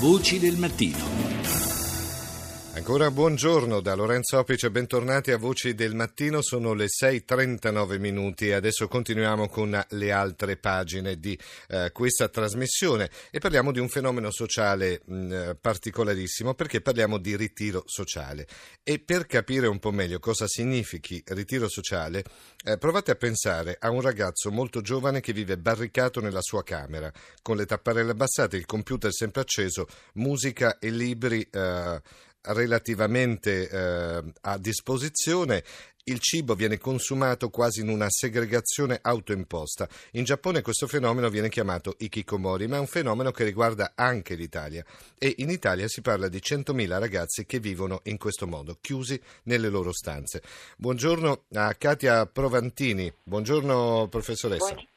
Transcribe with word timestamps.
Voci 0.00 0.38
del 0.38 0.56
mattino. 0.56 1.37
Ancora 2.78 3.10
buongiorno 3.10 3.80
da 3.80 3.94
Lorenzo 3.94 4.38
Opice, 4.38 4.70
bentornati 4.70 5.32
a 5.32 5.36
Voci 5.36 5.74
del 5.74 5.96
Mattino, 5.96 6.40
sono 6.40 6.74
le 6.74 6.86
6.39 6.86 7.98
minuti 7.98 8.46
e 8.46 8.52
adesso 8.52 8.86
continuiamo 8.86 9.48
con 9.48 9.84
le 9.88 10.12
altre 10.12 10.56
pagine 10.56 11.18
di 11.18 11.36
eh, 11.70 11.90
questa 11.92 12.28
trasmissione. 12.28 13.10
E 13.32 13.40
parliamo 13.40 13.72
di 13.72 13.80
un 13.80 13.88
fenomeno 13.88 14.30
sociale 14.30 15.00
mh, 15.04 15.32
eh, 15.32 15.56
particolarissimo 15.60 16.54
perché 16.54 16.80
parliamo 16.80 17.18
di 17.18 17.34
ritiro 17.36 17.82
sociale. 17.84 18.46
E 18.84 19.00
per 19.00 19.26
capire 19.26 19.66
un 19.66 19.80
po' 19.80 19.90
meglio 19.90 20.20
cosa 20.20 20.46
significhi 20.46 21.20
ritiro 21.26 21.68
sociale 21.68 22.22
eh, 22.64 22.78
provate 22.78 23.10
a 23.10 23.16
pensare 23.16 23.76
a 23.78 23.90
un 23.90 24.00
ragazzo 24.00 24.52
molto 24.52 24.82
giovane 24.82 25.20
che 25.20 25.32
vive 25.32 25.58
barricato 25.58 26.20
nella 26.20 26.42
sua 26.42 26.62
camera 26.62 27.12
con 27.42 27.56
le 27.56 27.66
tapparelle 27.66 28.12
abbassate, 28.12 28.56
il 28.56 28.66
computer 28.66 29.12
sempre 29.12 29.40
acceso, 29.40 29.88
musica 30.14 30.78
e 30.78 30.90
libri 30.90 31.44
eh, 31.50 32.00
relativamente 32.48 33.68
eh, 33.68 34.22
a 34.42 34.58
disposizione. 34.58 35.64
Il 36.04 36.20
cibo 36.20 36.54
viene 36.54 36.78
consumato 36.78 37.50
quasi 37.50 37.80
in 37.80 37.90
una 37.90 38.06
segregazione 38.08 38.98
autoimposta. 39.02 39.86
In 40.12 40.24
Giappone 40.24 40.62
questo 40.62 40.86
fenomeno 40.86 41.28
viene 41.28 41.50
chiamato 41.50 41.96
ikikomori, 41.98 42.66
ma 42.66 42.76
è 42.76 42.80
un 42.80 42.86
fenomeno 42.86 43.30
che 43.30 43.44
riguarda 43.44 43.92
anche 43.94 44.34
l'Italia. 44.34 44.82
E 45.18 45.34
in 45.38 45.50
Italia 45.50 45.86
si 45.86 46.00
parla 46.00 46.28
di 46.28 46.38
100.000 46.38 46.98
ragazzi 46.98 47.44
che 47.44 47.60
vivono 47.60 48.00
in 48.04 48.16
questo 48.16 48.46
modo, 48.46 48.78
chiusi 48.80 49.20
nelle 49.44 49.68
loro 49.68 49.92
stanze. 49.92 50.42
Buongiorno 50.78 51.42
a 51.52 51.74
Katia 51.74 52.24
Provantini. 52.24 53.12
Buongiorno 53.22 54.08
professoressa. 54.08 54.64
Buongiorno. 54.64 54.96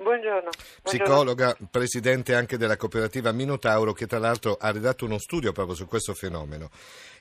Buongiorno. 0.00 0.50
Psicologa, 0.80 1.56
presidente 1.68 2.36
anche 2.36 2.56
della 2.56 2.76
cooperativa 2.76 3.32
Minotauro, 3.32 3.92
che 3.92 4.06
tra 4.06 4.20
l'altro 4.20 4.56
ha 4.60 4.70
redatto 4.70 5.04
uno 5.04 5.18
studio 5.18 5.50
proprio 5.50 5.74
su 5.74 5.88
questo 5.88 6.14
fenomeno. 6.14 6.70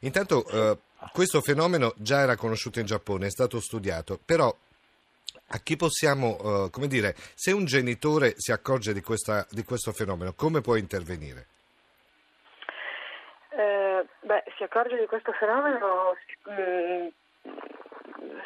Intanto, 0.01 0.45
eh, 0.47 0.77
questo 1.11 1.41
fenomeno 1.41 1.93
già 1.97 2.19
era 2.21 2.35
conosciuto 2.35 2.79
in 2.79 2.85
Giappone, 2.85 3.25
è 3.25 3.29
stato 3.31 3.59
studiato, 3.59 4.19
però 4.23 4.55
a 5.47 5.57
chi 5.57 5.75
possiamo, 5.75 6.37
eh, 6.37 6.69
come 6.69 6.85
dire, 6.85 7.15
se 7.33 7.51
un 7.51 7.65
genitore 7.65 8.35
si 8.37 8.51
accorge 8.51 8.93
di, 8.93 9.01
questa, 9.01 9.43
di 9.49 9.63
questo 9.63 9.91
fenomeno, 9.91 10.33
come 10.33 10.61
può 10.61 10.75
intervenire? 10.75 11.47
Eh, 13.49 14.05
beh, 14.21 14.43
si 14.55 14.61
accorge 14.61 14.99
di 14.99 15.07
questo 15.07 15.31
fenomeno. 15.31 16.15
Mh, 16.45 16.51
mm, 16.51 17.07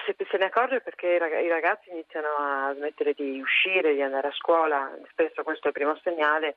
se, 0.06 0.16
se, 0.30 0.38
ne 0.38 0.46
accorge 0.46 0.82
perché 0.82 1.08
i 1.08 1.50
ragazzi 1.50 1.90
iniziano 1.90 2.28
a 2.38 2.74
smettere 2.76 3.14
di 3.14 3.40
uscire, 3.40 3.94
di 3.94 4.02
andare 4.02 4.30
a 4.30 4.34
scuola, 4.34 4.92
spesso 5.10 5.44
questo 5.44 5.66
è 5.66 5.68
il 5.68 5.74
primo 5.74 5.98
segnale 6.04 6.56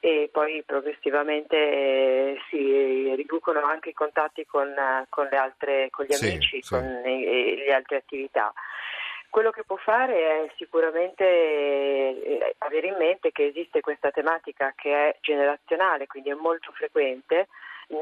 e 0.00 0.28
poi 0.32 0.62
progressivamente 0.64 2.38
si 2.48 3.14
riducono 3.16 3.64
anche 3.64 3.90
i 3.90 3.94
contatti 3.94 4.46
con, 4.46 4.72
con, 5.08 5.28
altre, 5.32 5.88
con 5.90 6.04
gli 6.04 6.12
sì, 6.12 6.26
amici, 6.26 6.62
sì. 6.62 6.74
con 6.74 7.00
le, 7.04 7.56
le 7.56 7.74
altre 7.74 7.96
attività. 7.96 8.52
Quello 9.30 9.50
che 9.50 9.64
può 9.64 9.76
fare 9.76 10.14
è 10.14 10.50
sicuramente 10.56 11.24
eh, 11.24 12.54
avere 12.58 12.86
in 12.86 12.96
mente 12.96 13.30
che 13.30 13.46
esiste 13.46 13.80
questa 13.80 14.10
tematica 14.10 14.72
che 14.74 14.90
è 14.92 15.16
generazionale, 15.20 16.06
quindi 16.06 16.30
è 16.30 16.34
molto 16.34 16.72
frequente 16.72 17.48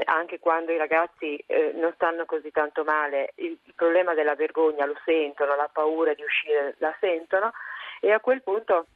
anche 0.04 0.38
quando 0.38 0.72
i 0.72 0.78
ragazzi 0.78 1.36
eh, 1.46 1.72
non 1.74 1.92
stanno 1.94 2.24
così 2.24 2.50
tanto 2.50 2.82
male, 2.82 3.32
il, 3.36 3.56
il 3.62 3.74
problema 3.74 4.14
della 4.14 4.34
vergogna 4.34 4.84
lo 4.84 4.98
sentono, 5.04 5.54
la 5.54 5.70
paura 5.72 6.12
di 6.14 6.22
uscire 6.22 6.74
la 6.78 6.94
sentono 7.00 7.52
e 8.00 8.10
a 8.12 8.20
quel 8.20 8.42
punto 8.42 8.86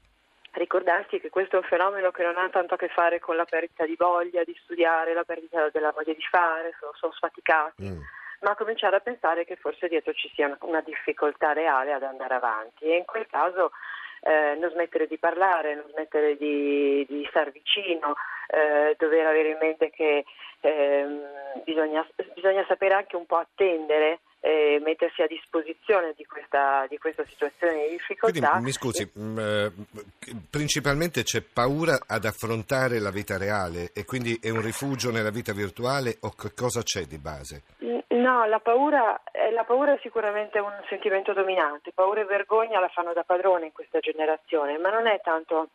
ricordarsi 0.52 1.20
che 1.20 1.30
questo 1.30 1.56
è 1.56 1.58
un 1.60 1.66
fenomeno 1.66 2.10
che 2.10 2.24
non 2.24 2.36
ha 2.36 2.48
tanto 2.48 2.74
a 2.74 2.76
che 2.76 2.88
fare 2.88 3.20
con 3.20 3.36
la 3.36 3.44
perdita 3.44 3.86
di 3.86 3.94
voglia 3.96 4.42
di 4.42 4.56
studiare, 4.62 5.14
la 5.14 5.24
perdita 5.24 5.68
della 5.70 5.92
voglia 5.92 6.12
di 6.12 6.26
fare, 6.28 6.74
sono, 6.80 6.92
sono 6.94 7.12
sfaticati, 7.12 7.84
mm. 7.84 8.00
ma 8.40 8.56
cominciare 8.56 8.96
a 8.96 9.00
pensare 9.00 9.44
che 9.44 9.54
forse 9.56 9.86
dietro 9.86 10.12
ci 10.12 10.28
sia 10.34 10.46
una, 10.46 10.58
una 10.62 10.80
difficoltà 10.80 11.52
reale 11.52 11.92
ad 11.92 12.02
andare 12.02 12.34
avanti 12.34 12.84
e 12.84 12.96
in 12.96 13.04
quel 13.04 13.26
caso 13.28 13.70
eh, 14.20 14.56
non 14.58 14.70
smettere 14.70 15.06
di 15.06 15.18
parlare, 15.18 15.74
non 15.74 15.84
smettere 15.92 16.36
di, 16.36 17.04
di 17.08 17.26
star 17.30 17.50
vicino, 17.50 18.14
eh, 18.48 18.94
dover 18.98 19.26
avere 19.26 19.50
in 19.50 19.58
mente 19.60 19.90
che 19.90 20.24
eh, 20.60 21.06
bisogna, 21.64 22.06
bisogna 22.34 22.64
sapere 22.66 22.94
anche 22.94 23.16
un 23.16 23.26
po' 23.26 23.36
attendere 23.36 24.20
e 24.42 24.80
mettersi 24.82 25.20
a 25.20 25.26
disposizione 25.26 26.14
di 26.16 26.24
questa, 26.24 26.86
di 26.88 26.96
questa 26.96 27.24
situazione 27.26 27.84
di 27.84 27.90
difficoltà. 27.96 28.50
Quindi, 28.50 28.64
mi 28.64 28.72
scusi, 28.72 29.10
mm, 29.18 29.38
eh, 29.38 29.72
principalmente 30.48 31.22
c'è 31.22 31.42
paura 31.42 31.98
ad 32.06 32.24
affrontare 32.24 33.00
la 33.00 33.10
vita 33.10 33.36
reale 33.36 33.90
e 33.92 34.06
quindi 34.06 34.38
è 34.40 34.48
un 34.48 34.62
rifugio 34.62 35.10
nella 35.10 35.30
vita 35.30 35.52
virtuale 35.52 36.16
o 36.20 36.30
che 36.30 36.54
cosa 36.54 36.82
c'è 36.82 37.02
di 37.02 37.18
base? 37.18 37.62
No, 38.20 38.44
la 38.44 38.60
paura, 38.60 39.22
eh, 39.32 39.50
la 39.50 39.64
paura, 39.64 39.94
è 39.94 39.98
sicuramente 40.02 40.58
un 40.58 40.72
sentimento 40.88 41.32
dominante, 41.32 41.92
paura 41.92 42.20
e 42.20 42.26
vergogna 42.26 42.78
la 42.78 42.88
fanno 42.88 43.14
da 43.14 43.22
padrone 43.22 43.66
in 43.66 43.72
questa 43.72 43.98
generazione, 43.98 44.76
ma 44.76 44.90
non 44.90 45.06
è 45.06 45.20
tanto 45.22 45.70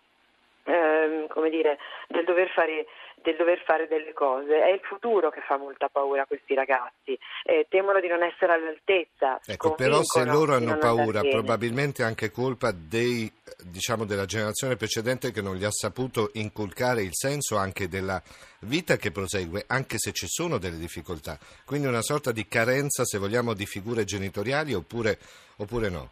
ehm, 0.66 1.28
come 1.28 1.50
dire, 1.50 1.78
del 2.08 2.26
dover, 2.26 2.50
fare, 2.50 2.86
del 3.22 3.36
dover, 3.36 3.62
fare, 3.64 3.88
delle 3.88 4.14
cose. 4.14 4.62
È 4.62 4.72
il 4.72 4.82
futuro 4.82 5.30
che 5.30 5.42
fa 5.42 5.58
molta 5.58 5.88
paura 5.90 6.24
a 6.24 6.26
questi 6.26 6.54
ragazzi, 6.54 7.18
eh, 7.44 7.66
temono 7.70 8.00
di 8.00 8.08
non 8.08 8.24
essere 8.24 8.54
all'altezza. 8.54 9.40
Ecco, 9.46 9.76
però 9.76 10.02
se 10.04 10.26
loro 10.26 10.56
hanno 10.56 10.78
paura, 10.78 11.22
probabilmente 11.22 12.04
è 12.04 12.06
anche 12.06 12.32
colpa 12.32 12.72
dei, 12.72 13.32
diciamo, 13.64 14.06
della 14.06 14.26
generazione 14.26 14.76
precedente 14.76 15.32
che 15.32 15.42
non 15.42 15.56
gli 15.56 15.64
ha 15.64 15.72
saputo 15.72 16.32
inculcare 16.34 17.02
il 17.02 17.14
senso 17.14 17.58
anche 17.58 17.88
della 17.88 18.22
vita 18.62 18.96
che 18.96 19.12
prosegue, 19.12 19.64
anche 19.68 19.98
se 19.98 20.12
ci 20.12 20.28
sono 20.28 20.58
delle 20.58 20.78
difficoltà. 20.78 21.38
Quindi 21.66 21.88
una 21.88 22.02
sorta 22.02 22.32
di 22.32 22.48
carenza, 22.48 23.06
se 23.06 23.18
vogliamo, 23.20 23.54
di 23.54 23.66
figure 23.66 24.04
genitoriali 24.04 24.74
oppure, 24.74 25.18
oppure 25.58 25.90
no? 25.90 26.10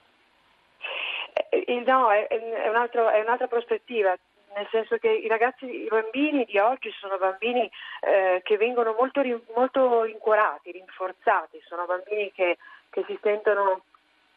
Eh, 1.49 1.83
no, 1.85 2.11
è, 2.11 2.27
è, 2.27 2.67
un 2.67 2.75
altro, 2.75 3.09
è 3.09 3.19
un'altra 3.21 3.47
prospettiva 3.47 4.15
nel 4.55 4.67
senso 4.71 4.97
che 4.97 5.09
i 5.09 5.27
ragazzi, 5.27 5.65
i 5.65 5.87
bambini 5.87 6.45
di 6.45 6.57
oggi 6.57 6.91
sono 6.99 7.17
bambini 7.17 7.69
eh, 8.01 8.41
che 8.43 8.57
vengono 8.57 8.95
molto, 8.97 9.21
molto 9.55 10.03
rincuorati, 10.03 10.71
rinforzati, 10.71 11.61
sono 11.65 11.85
bambini 11.85 12.31
che, 12.31 12.57
che 12.89 13.03
si 13.07 13.17
sentono 13.21 13.83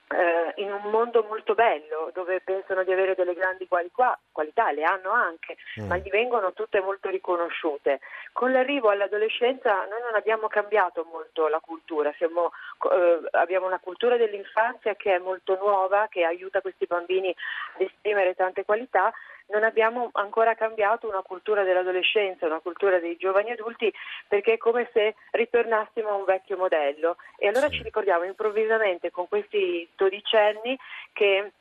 eh, 0.09 0.62
in 0.62 0.72
un 0.72 0.91
mondo 0.91 1.25
molto 1.28 1.55
bello 1.55 2.10
dove 2.15 2.41
pensano 2.41 2.84
di 2.84 2.93
avere 2.93 3.15
delle 3.15 3.34
grandi 3.34 3.66
qualità, 3.66 4.19
qualità 4.31 4.71
le 4.71 4.84
hanno 4.84 5.10
anche, 5.10 5.56
mm. 5.81 5.87
ma 5.87 5.97
gli 5.97 6.09
vengono 6.10 6.53
tutte 6.53 6.81
molto 6.81 7.09
riconosciute. 7.10 8.00
Con 8.32 8.53
l'arrivo 8.53 8.91
all'adolescenza 8.91 9.84
noi 9.87 10.00
non 10.03 10.15
abbiamo 10.15 10.47
cambiato 10.47 11.05
molto 11.10 11.49
la 11.49 11.60
cultura, 11.60 12.12
Siamo, 12.16 12.53
eh, 12.93 13.21
abbiamo 13.32 13.66
una 13.66 13.81
cultura 13.81 14.16
dell'infanzia 14.16 14.94
che 14.94 15.16
è 15.16 15.19
molto 15.19 15.56
nuova, 15.56 16.06
che 16.09 16.25
aiuta 16.25 16.60
questi 16.60 16.87
bambini 16.87 17.34
ad 17.75 17.81
esprimere 17.81 18.34
tante 18.34 18.65
qualità, 18.65 19.12
non 19.48 19.64
abbiamo 19.64 20.10
ancora 20.12 20.54
cambiato 20.54 21.08
una 21.08 21.22
cultura 21.22 21.62
dell'adolescenza, 21.62 22.46
una 22.46 22.60
cultura 22.60 22.98
dei 22.98 23.16
giovani 23.16 23.50
adulti, 23.50 23.92
perché 24.28 24.54
è 24.54 24.58
come 24.58 24.88
se 24.92 25.14
ritornassimo 25.32 26.08
a 26.08 26.14
un 26.14 26.24
vecchio 26.24 26.56
modello. 26.56 27.16
E 27.38 27.48
allora 27.48 27.68
ci 27.68 27.82
ricordiamo 27.82 28.24
improvvisamente 28.24 29.10
con 29.10 29.28
questi 29.28 29.88
dodicenni 29.96 30.78
che 31.12 31.52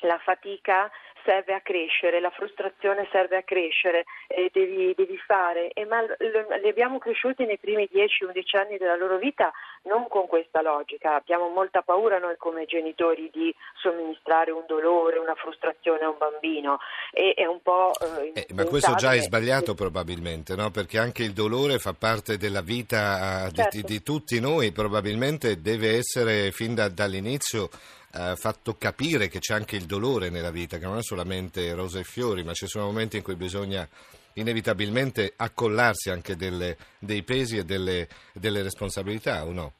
la 0.00 0.18
fatica 0.18 0.90
serve 1.24 1.54
a 1.54 1.60
crescere, 1.60 2.20
la 2.20 2.30
frustrazione 2.30 3.08
serve 3.10 3.36
a 3.36 3.42
crescere, 3.42 4.04
eh, 4.26 4.50
devi, 4.52 4.94
devi, 4.96 5.18
fare, 5.18 5.70
e 5.72 5.84
ma 5.84 6.00
li 6.00 6.68
abbiamo 6.68 6.98
cresciuti 6.98 7.44
nei 7.44 7.58
primi 7.58 7.88
10-11 7.92 8.56
anni 8.58 8.78
della 8.78 8.96
loro 8.96 9.18
vita 9.18 9.52
non 9.82 10.08
con 10.08 10.26
questa 10.26 10.62
logica, 10.62 11.14
abbiamo 11.14 11.48
molta 11.48 11.82
paura 11.82 12.18
noi 12.18 12.36
come 12.36 12.66
genitori 12.66 13.30
di 13.32 13.54
somministrare 13.82 14.50
un 14.50 14.64
dolore, 14.66 15.18
una 15.18 15.34
frustrazione 15.34 16.04
a 16.04 16.10
un 16.10 16.18
bambino 16.18 16.78
e 17.12 17.32
è 17.34 17.46
un 17.46 17.60
po'... 17.62 17.92
Eh, 18.00 18.32
eh, 18.34 18.46
ma 18.54 18.64
questo 18.64 18.94
già 18.94 19.14
è 19.14 19.20
sbagliato 19.20 19.74
probabilmente, 19.74 20.54
no? 20.54 20.70
perché 20.70 20.98
anche 20.98 21.22
il 21.22 21.32
dolore 21.32 21.78
fa 21.78 21.94
parte 21.94 22.36
della 22.36 22.62
vita 22.62 23.46
eh, 23.46 23.52
certo. 23.52 23.76
di, 23.76 23.82
di, 23.82 24.02
tutti 24.02 24.40
noi, 24.40 24.72
probabilmente 24.72 25.60
deve 25.60 25.96
essere 25.96 26.50
fin 26.50 26.74
da, 26.74 26.88
dall'inizio 26.88 27.68
eh, 28.12 28.34
fatto 28.36 28.74
capire 28.74 29.28
che 29.28 29.38
c'è 29.38 29.54
anche 29.54 29.76
il 29.76 29.86
dolore 29.86 30.30
nella 30.30 30.50
vita, 30.50 30.78
che 30.78 30.86
non 30.86 30.98
è 30.98 31.02
solamente 31.02 31.72
rose 31.74 32.00
e 32.00 32.04
fiori, 32.04 32.42
ma 32.42 32.52
ci 32.52 32.66
sono 32.66 32.86
momenti 32.86 33.16
in 33.16 33.22
cui 33.22 33.36
bisogna 33.36 33.86
inevitabilmente 34.34 35.32
accollarsi 35.36 36.10
anche 36.10 36.36
delle, 36.36 36.76
dei 36.98 37.22
pesi 37.22 37.58
e 37.58 37.64
delle, 37.64 38.08
delle 38.32 38.62
responsabilità, 38.62 39.44
o 39.44 39.52
no? 39.52 39.72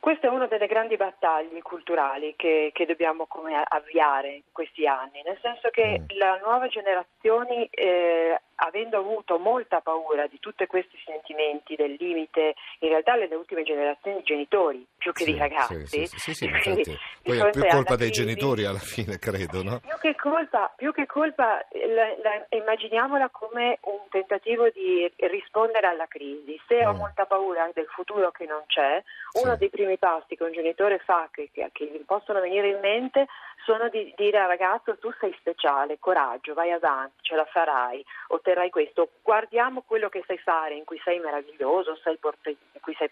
Questa 0.00 0.28
è 0.28 0.30
una 0.30 0.46
delle 0.46 0.66
grandi 0.66 0.96
battaglie 0.96 1.60
culturali 1.60 2.32
che, 2.34 2.70
che, 2.72 2.86
dobbiamo 2.86 3.28
avviare 3.68 4.32
in 4.32 4.42
questi 4.50 4.86
anni, 4.86 5.20
nel 5.22 5.38
senso 5.42 5.68
che 5.68 6.00
mm. 6.00 6.04
le 6.16 6.40
nuove 6.42 6.68
generazioni 6.68 7.68
eh, 7.70 8.40
avendo 8.60 8.98
avuto 8.98 9.38
molta 9.38 9.80
paura 9.80 10.26
di 10.26 10.38
tutti 10.38 10.66
questi 10.66 10.98
sentimenti 11.04 11.76
del 11.76 11.96
limite, 11.98 12.54
in 12.80 12.88
realtà 12.90 13.16
le 13.16 13.34
ultime 13.34 13.62
generazioni 13.62 14.18
di 14.18 14.22
genitori 14.24 14.86
più 14.96 15.12
che 15.12 15.24
sì, 15.24 15.32
di 15.32 15.38
ragazzi. 15.38 15.86
Sì, 15.86 16.06
sì, 16.06 16.18
sì, 16.18 16.34
sì 16.34 16.44
infatti, 16.44 16.98
poi 17.22 17.38
è 17.38 17.50
più 17.50 17.66
colpa 17.66 17.96
dei 17.96 18.10
crisi, 18.10 18.24
genitori 18.24 18.64
alla 18.64 18.78
fine, 18.78 19.18
credo, 19.18 19.62
no? 19.62 19.80
Più 19.80 19.96
che 19.98 20.14
colpa, 20.16 20.72
più 20.76 20.92
che 20.92 21.06
colpa 21.06 21.66
la, 21.70 22.14
la, 22.22 22.46
immaginiamola 22.50 23.30
come 23.30 23.78
un 23.82 24.00
tentativo 24.10 24.68
di 24.68 25.10
rispondere 25.16 25.86
alla 25.86 26.06
crisi. 26.06 26.60
Se 26.66 26.84
mm. 26.84 26.88
ho 26.88 26.92
molta 26.92 27.24
paura 27.24 27.68
del 27.72 27.86
futuro 27.86 28.30
che 28.30 28.44
non 28.44 28.62
c'è, 28.66 29.02
uno 29.42 29.56
dei 29.56 29.70
primi 29.70 29.96
passi 29.96 30.36
che 30.36 30.44
un 30.44 30.52
genitore 30.52 30.98
fa, 30.98 31.28
che, 31.32 31.48
che, 31.52 31.70
che 31.72 31.84
gli 31.86 32.04
possono 32.04 32.40
venire 32.40 32.68
in 32.68 32.80
mente, 32.80 33.26
sono 33.64 33.88
di 33.88 34.12
dire 34.16 34.38
al 34.38 34.48
ragazzo 34.48 34.96
tu 34.98 35.12
sei 35.18 35.34
speciale, 35.38 35.98
coraggio, 35.98 36.54
vai 36.54 36.70
avanti, 36.70 37.14
ce 37.22 37.34
la 37.34 37.44
farai, 37.44 38.04
otterrai 38.28 38.70
questo, 38.70 39.10
guardiamo 39.22 39.82
quello 39.82 40.08
che 40.08 40.22
sai 40.26 40.38
fare, 40.38 40.74
in 40.74 40.84
cui 40.84 41.00
sei 41.04 41.18
meraviglioso, 41.18 41.98
sei 42.02 42.16
portato, 42.16 42.56
sei, 42.96 43.10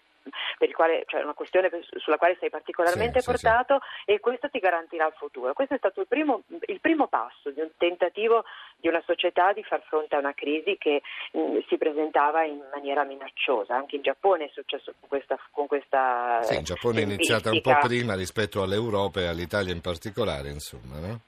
per 0.57 0.69
il 0.69 0.75
quale, 0.75 1.03
cioè 1.07 1.23
una 1.23 1.33
questione 1.33 1.69
sulla 1.97 2.17
quale 2.17 2.37
sei 2.39 2.49
particolarmente 2.49 3.19
sì, 3.19 3.25
portato 3.25 3.79
sì, 3.81 4.03
sì. 4.05 4.11
e 4.11 4.19
questo 4.19 4.49
ti 4.49 4.59
garantirà 4.59 5.07
il 5.07 5.13
futuro. 5.17 5.53
Questo 5.53 5.75
è 5.75 5.77
stato 5.77 6.01
il 6.01 6.07
primo, 6.07 6.43
il 6.65 6.79
primo, 6.79 7.07
passo 7.07 7.49
di 7.49 7.61
un 7.61 7.69
tentativo 7.77 8.43
di 8.77 8.87
una 8.87 9.01
società 9.05 9.51
di 9.53 9.63
far 9.63 9.81
fronte 9.87 10.15
a 10.15 10.19
una 10.19 10.33
crisi 10.33 10.77
che 10.77 11.01
mh, 11.31 11.59
si 11.67 11.77
presentava 11.77 12.43
in 12.43 12.61
maniera 12.73 13.03
minacciosa. 13.03 13.75
Anche 13.75 13.95
in 13.95 14.01
Giappone 14.01 14.45
è 14.45 14.51
successo 14.53 14.93
con 14.99 15.09
questa... 15.09 15.39
Con 15.51 15.67
questa 15.67 16.39
sì, 16.43 16.55
in 16.55 16.63
Giappone 16.63 17.01
è 17.01 17.03
iniziata 17.03 17.51
un 17.51 17.61
po' 17.61 17.77
prima 17.81 18.15
rispetto 18.15 18.61
all'Europa 18.61 19.19
e 19.19 19.27
all'Italia 19.27 19.73
in 19.73 19.81
particolare, 19.81 20.38
insomma, 20.47 20.99
no? 20.99 21.19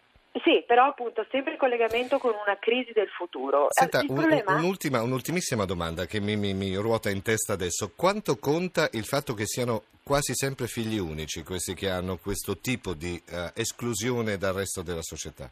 Sì, 0.44 0.64
però 0.66 0.86
appunto 0.86 1.26
sempre 1.30 1.54
in 1.54 1.58
collegamento 1.58 2.18
con 2.18 2.32
una 2.32 2.58
crisi 2.58 2.94
del 2.94 3.10
futuro. 3.10 3.68
Senta, 3.70 4.00
un, 4.00 4.16
problema... 4.16 4.56
un'ultima, 4.56 5.02
un'ultimissima 5.02 5.66
domanda 5.66 6.06
che 6.06 6.22
mi, 6.22 6.38
mi, 6.38 6.54
mi, 6.54 6.74
ruota 6.76 7.10
in 7.10 7.22
testa 7.22 7.52
adesso. 7.52 7.92
Quanto 7.94 8.38
conta 8.38 8.88
il 8.94 9.04
fatto 9.04 9.34
che 9.34 9.46
siano 9.46 9.84
quasi 10.04 10.34
sempre 10.34 10.68
figli 10.68 10.98
unici 10.98 11.44
questi 11.44 11.74
che 11.74 11.90
hanno 11.90 12.18
questo 12.18 12.58
tipo 12.60 12.94
di 12.94 13.22
uh, 13.30 13.52
esclusione 13.54 14.38
dal 14.38 14.54
resto 14.54 14.82
della 14.82 15.02
società? 15.02 15.52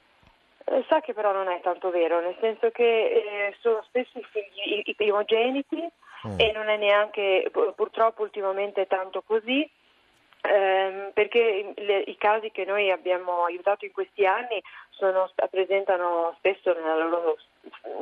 Eh, 0.63 0.85
sa 0.87 1.01
che 1.01 1.13
però 1.13 1.33
non 1.33 1.49
è 1.49 1.59
tanto 1.61 1.89
vero, 1.89 2.21
nel 2.21 2.37
senso 2.39 2.69
che 2.69 2.83
eh, 2.83 3.55
sono 3.59 3.83
spesso 3.85 4.17
i 4.17 4.25
figli, 4.31 4.77
i, 4.77 4.81
i 4.85 4.95
primogeniti 4.95 5.81
mm. 6.25 6.39
e 6.39 6.51
non 6.53 6.69
è 6.69 6.77
neanche 6.77 7.51
purtroppo 7.75 8.21
ultimamente 8.21 8.87
tanto 8.87 9.23
così 9.23 9.69
ehm, 10.41 11.11
perché 11.13 11.73
le, 11.75 11.99
i 11.99 12.17
casi 12.17 12.51
che 12.51 12.65
noi 12.65 12.91
abbiamo 12.91 13.43
aiutato 13.43 13.85
in 13.85 13.91
questi 13.91 14.25
anni 14.25 14.61
sono, 14.89 15.31
presentano 15.49 16.35
spesso 16.37 16.73
nel 16.73 17.09
loro 17.09 17.37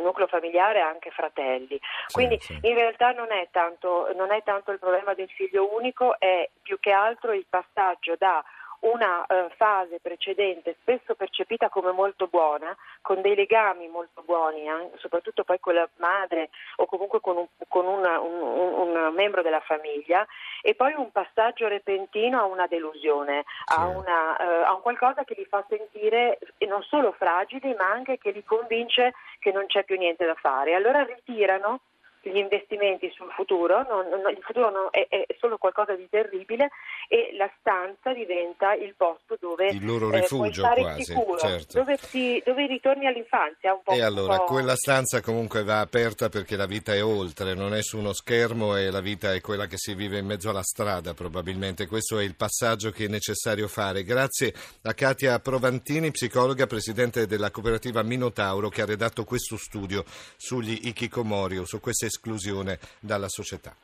nucleo 0.02 0.28
familiare 0.28 0.82
anche 0.82 1.12
fratelli. 1.12 1.80
Quindi 2.12 2.40
sì, 2.40 2.54
sì. 2.54 2.68
in 2.68 2.76
realtà 2.76 3.12
non 3.12 3.32
è, 3.32 3.48
tanto, 3.52 4.12
non 4.16 4.32
è 4.32 4.42
tanto 4.44 4.72
il 4.72 4.80
problema 4.80 5.14
del 5.14 5.30
figlio 5.30 5.74
unico, 5.74 6.20
è 6.20 6.50
più 6.62 6.80
che 6.80 6.92
altro 6.92 7.34
il 7.34 7.46
passaggio 7.50 8.16
da 8.18 8.44
una 8.82 9.26
uh, 9.28 9.50
fase 9.56 10.00
precedente, 10.00 10.76
spesso 10.82 11.16
percepita 11.16 11.70
come 11.70 11.92
molto 11.92 12.28
buona, 12.28 12.76
con 13.02 13.22
dei 13.22 13.36
legami 13.36 13.88
molto 13.88 14.22
buoni, 14.24 14.68
eh, 14.68 14.92
soprattutto 14.98 15.44
poi 15.44 15.60
con 15.60 15.74
la 15.74 15.88
madre 15.98 16.50
o 16.78 16.86
comunque 16.86 17.20
con, 17.20 17.38
un, 17.38 17.48
con 17.68 17.86
una, 17.86 18.20
un, 18.20 18.42
un, 18.42 18.96
un, 18.96 19.14
membro 19.14 19.42
della 19.42 19.62
famiglia, 19.62 20.26
e 20.62 20.76
poi 20.76 20.94
un 20.94 21.12
passaggio 21.12 21.68
repentino 21.68 22.40
a 22.40 22.46
una 22.46 22.68
delusione, 22.68 23.46
a, 23.66 23.88
una, 23.88 24.36
uh, 24.40 24.64
a 24.66 24.74
un 24.74 24.82
qualcosa 24.82 25.24
che 25.24 25.36
li 25.36 25.46
fa 25.46 25.66
sentire 25.68 26.40
non 26.68 26.84
solo 26.84 27.12
fragili, 27.12 27.74
ma 27.74 27.90
anche 27.90 28.18
che 28.18 28.32
li 28.32 28.44
convince 28.44 29.14
che 29.40 29.52
non 29.52 29.66
c'è 29.66 29.84
più 29.84 29.98
niente 29.98 30.26
da 30.26 30.36
fare. 30.36 30.76
Allora 30.76 31.04
ritirano 31.04 31.82
gli 32.22 32.38
investimenti 32.38 33.10
sul 33.12 33.32
futuro, 33.32 33.84
non, 33.84 34.08
non, 34.10 34.30
il 34.32 34.42
futuro 34.42 34.70
non, 34.70 34.88
è, 34.92 35.08
è, 35.10 35.26
solo 35.40 35.58
qualcosa 35.58 35.96
di 35.96 36.08
terribile 36.10 36.70
e 37.08 37.27
la 37.38 37.50
stanza 37.60 38.12
diventa 38.14 38.74
il 38.74 38.94
posto 38.98 39.38
dove 39.40 39.70
il 39.70 39.86
loro 39.86 40.12
eh, 40.12 40.20
rifugio 40.20 40.70
eh, 40.70 40.82
quasi, 40.82 41.04
sicuro, 41.04 41.38
certo. 41.38 41.78
dove, 41.78 41.98
si, 41.98 42.42
dove, 42.44 42.66
ritorni 42.66 43.06
all'infanzia. 43.06 43.74
Un 43.74 43.82
po', 43.84 43.92
e 43.94 44.02
allora, 44.02 44.38
po'... 44.38 44.46
quella 44.46 44.76
stanza 44.76 45.22
comunque 45.22 45.64
va 45.64 45.80
aperta 45.80 46.28
perché 46.28 46.56
la 46.56 46.66
vita 46.66 46.94
è 46.94 47.04
oltre, 47.04 47.54
non 47.54 47.74
è 47.74 47.82
su 47.82 47.98
uno 47.98 48.12
schermo 48.12 48.76
e 48.76 48.90
la 48.90 49.00
vita 49.00 49.34
è 49.34 49.40
quella 49.40 49.68
che 49.68 49.78
si 49.78 49.94
vive 49.94 50.18
in 50.18 50.26
mezzo 50.26 50.50
alla 50.50 50.64
strada 50.64 51.14
probabilmente. 51.14 51.88
Questo 51.88 52.20
è 52.20 52.24
il 52.24 52.36
passaggio 52.36 52.90
che 52.90 53.06
è 53.06 53.08
necessario 53.08 53.68
fare. 53.68 54.04
Grazie 54.04 54.54
a 54.82 54.94
Katia 54.94 55.40
Provantini, 55.40 56.12
psicologa, 56.12 56.66
presidente 56.66 57.28
della 57.28 57.52
cooperativa 57.52 58.02
Minotauro, 58.02 58.70
che 58.70 58.82
ha 58.82 58.86
redatto 58.86 59.24
questo 59.24 59.58
studio 59.58 60.04
sugli 60.36 60.80
Ikikomori, 60.84 61.64
su 61.66 61.80
queste 61.80 62.08
esclusione 62.08 62.80
dalla 63.00 63.30
società. 63.30 63.76